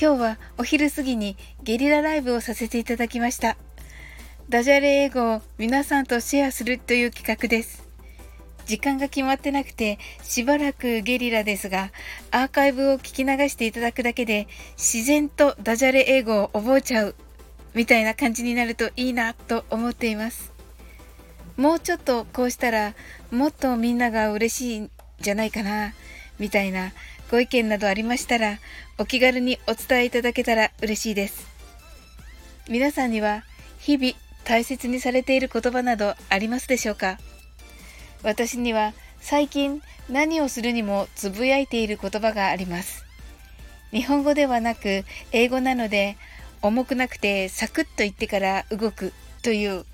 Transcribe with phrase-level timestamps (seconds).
[0.00, 3.58] 今日はお昼過ぎにゲリラライブをさせていただきました。
[4.48, 7.86] ダジャレ英語を皆さんとシェアするという企画です。
[8.64, 11.92] 時間が決まってなくてしばらくゲリラですが
[12.30, 17.14] アーカイブを聞き流していただくだけで自然とダジャレ英語を覚えちゃう
[17.74, 20.50] みたいな感じになるといいなと思っています。
[21.58, 22.94] もうちょっとこうしたら
[23.30, 24.90] もっとみんなが嬉しいん
[25.20, 25.92] じゃないかな
[26.38, 26.92] みたいな
[27.30, 28.58] ご意見などありましたら
[28.98, 31.46] お気軽にお伝えいただけたら嬉しいです。
[32.68, 33.44] 皆さんには
[33.78, 37.18] 日々大切にされている言葉などありますでしょうか？
[38.24, 43.04] 私には最近何をするにもつぶやいている言葉があります。
[43.92, 46.16] 日本語ではなく英語なので
[46.62, 49.84] 重くなくてサクッと言ってから動くという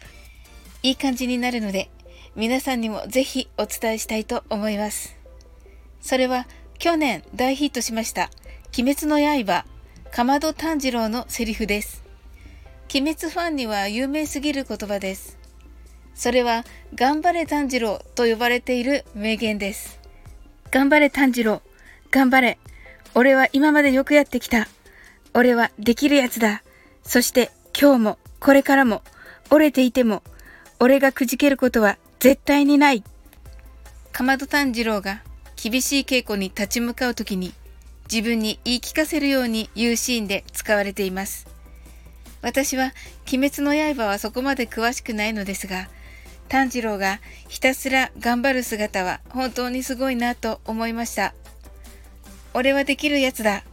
[0.82, 1.90] いい感じになるので
[2.34, 5.14] 皆さんにもぜひお伝えしたいと思います。
[6.00, 6.46] それは
[6.78, 8.30] 去年大ヒットしました
[8.78, 9.64] 鬼滅の刃
[10.10, 12.02] かまど炭治郎のセリフです。
[12.94, 15.36] 鬼滅ファンには有名すぎる言葉です。
[16.14, 19.98] それは頑張れ炭治郎と呼ばれている名言です。
[20.70, 21.62] 頑張れ炭治郎
[22.10, 22.58] 頑張れ
[23.14, 24.68] 俺は今までよくやってきた
[25.34, 26.62] 俺はできるやつだ
[27.02, 29.02] そして今日もこれからも
[29.50, 30.22] 折れていても
[30.80, 33.02] 俺がくじけることは絶対にない。
[34.12, 35.22] かまど炭治郎が
[35.56, 37.52] 厳しい稽古に立ち向かう時に
[38.12, 41.48] 自分に言い聞かせるように言うシーンで使われています。
[42.42, 42.92] 私は
[43.26, 45.88] 鬼滅の刃はそこまで詳しくないのですが、
[46.48, 51.34] 炭治郎がひたすら頑張る姿は本当にすごいなと思いました。
[52.54, 53.64] 俺はできるやつだ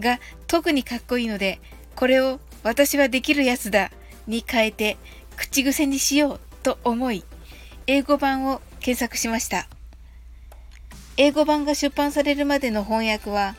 [0.00, 1.60] が特にかっこいいので、
[1.94, 3.90] これを私はできるやつだ
[4.26, 4.96] に変えて
[5.36, 7.24] 口癖にしようと思い、
[7.86, 9.68] 英語版を検索しました。
[11.16, 13.54] 英語版が出版されるまでの翻訳は、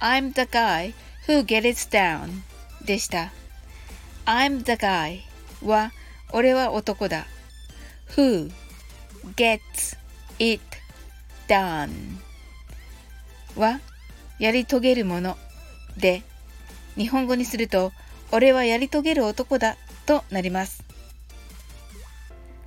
[0.00, 0.94] I'm the guy
[1.28, 2.42] who gets down
[2.84, 3.32] でした。
[4.26, 5.20] I'm the guy
[5.64, 5.92] は、
[6.32, 7.26] 俺は男だ。
[8.16, 8.50] who
[9.36, 9.96] gets
[10.38, 10.60] it
[11.46, 11.90] done
[13.56, 13.80] は、
[14.38, 15.36] やり遂げるもの
[15.96, 16.22] で、
[16.96, 17.92] 日本語にすると、
[18.32, 20.82] 俺はやり遂げる男だとなります。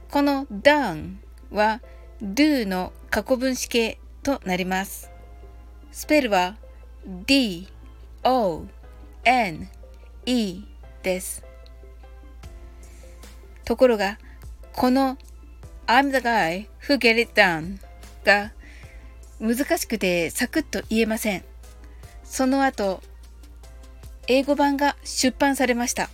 [0.10, 1.16] この done
[1.52, 1.82] は
[2.22, 5.12] do の過去分詞形となります。
[5.92, 6.58] スペルは
[7.06, 7.68] d,
[8.24, 8.66] o,
[9.24, 9.70] n,
[10.26, 10.64] e
[11.04, 11.46] です。
[13.66, 14.18] ところが、
[14.72, 15.20] この
[15.86, 17.78] I'm the guy who get it done
[18.26, 18.52] が
[19.40, 21.44] 難しくてサクッと言えません。
[22.24, 23.04] その後、
[24.26, 26.10] 英語版が出版されました。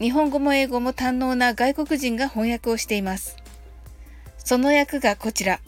[0.00, 3.36] 日本語も英語も堪能な外国人が翻訳をしています。
[4.38, 5.60] その役がこちら。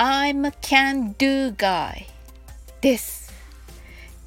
[0.00, 2.06] I'm a can do guy
[2.80, 3.32] です。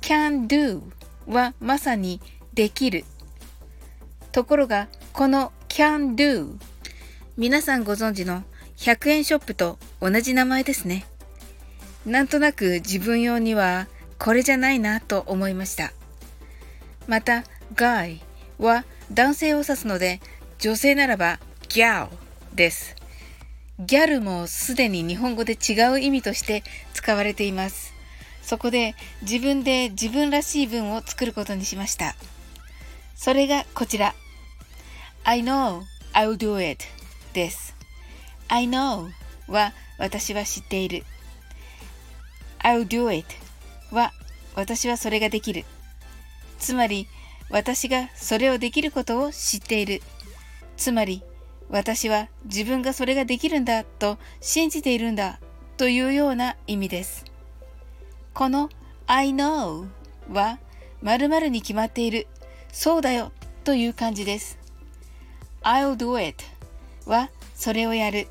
[0.01, 0.81] can do
[1.25, 2.19] はまさに
[2.53, 3.05] できる。
[4.33, 6.57] ところが、この can do
[7.37, 8.43] 皆さんご存知の
[8.75, 11.05] 100円ショップと同じ名前ですね。
[12.05, 13.87] なんとなく自分用には
[14.19, 15.93] これじゃないなと思いました。
[17.07, 17.45] また、
[17.75, 18.19] guy
[18.59, 18.83] は
[19.13, 20.19] 男性を指すので、
[20.59, 21.39] 女性ならば
[21.69, 22.17] ギャル
[22.57, 23.00] です。
[23.83, 27.93] ギャルもすでに日本語で違う意味として使われています。
[28.43, 32.15] そこで自分で自分らしい文を作ることにしました。
[33.15, 34.13] それがこちら。
[35.23, 35.81] I know
[36.13, 36.85] I'll do it
[37.33, 37.75] です。
[38.49, 39.09] I know
[39.47, 41.03] は私は知っている。
[42.59, 43.25] I'll do it
[43.89, 44.11] は
[44.55, 45.65] 私はそれができる。
[46.59, 47.07] つまり
[47.49, 50.03] 私がそれをできることを知っている。
[50.77, 51.23] つまり、
[51.71, 55.39] 私は自分がそれができるんだと信じているんだ
[55.77, 57.25] というような意味です。
[58.33, 58.69] この
[59.07, 59.87] I know
[60.29, 60.59] は
[61.01, 62.27] 〇〇に決まっている。
[62.73, 63.31] そうだよ
[63.63, 64.59] という感じです。
[65.63, 66.43] I'll do it
[67.05, 68.27] はそれをやる。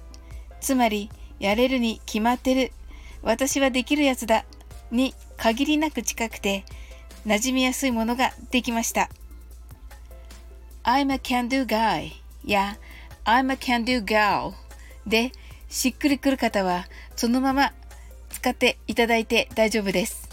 [0.60, 2.72] つまり、やれるに決まってる。
[3.22, 4.44] 私はできるやつだ。
[4.90, 6.64] に限りなく近くて、
[7.26, 9.08] 馴染みやすいものができました。
[10.82, 12.10] I'm a can-do guy
[12.44, 12.76] や
[13.24, 14.52] I'm a can-do girl
[15.06, 15.32] で
[15.68, 16.86] しっくりくる方は
[17.16, 17.72] そのまま
[18.30, 20.28] 使っていただいて大丈夫です。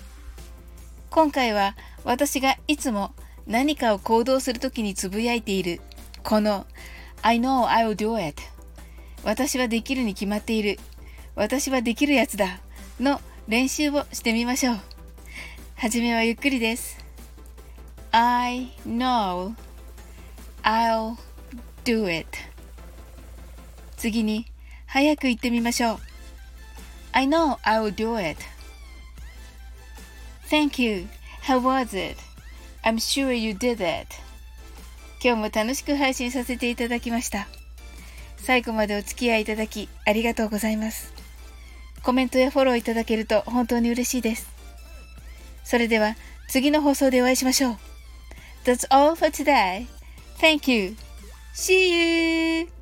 [1.09, 3.13] 今回は私がいつも
[3.47, 5.81] 何かを行動するときにつぶやいている
[6.23, 6.67] この
[7.21, 8.41] I know I'll do it
[9.23, 10.77] 私はできるに決まっている
[11.35, 12.59] 私はできるやつだ
[12.99, 14.77] の練習をしてみましょう。
[15.75, 16.97] はじめはゆっくりです。
[18.11, 19.53] I know
[20.63, 21.15] I'll
[21.83, 22.27] do it
[24.07, 24.45] 次に
[24.85, 25.97] 早く言ってみましょう。
[27.11, 28.41] I know I'll do it
[30.49, 31.07] Thank you.
[31.43, 32.17] How was it?
[32.85, 34.07] I'm sure you did it.
[35.21, 37.49] 今日も楽しく配信させていただきました。
[38.37, 41.11] 最後までお付き合いいただきありがとうございます。
[42.01, 44.49] コメントやフォローいただけると本当に嬉しいです。
[45.65, 46.15] それでは
[46.47, 47.77] 次の放送でお会いしましょう。
[48.63, 49.85] That's all for today.
[50.39, 50.95] Thank you.
[51.53, 52.76] See you!